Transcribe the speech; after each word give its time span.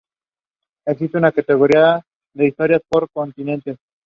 Existe 0.87 1.19
una 1.19 1.31
categoría 1.31 2.01
de 2.33 2.47
historia 2.47 2.81
por 2.89 3.07
continentes 3.11 3.77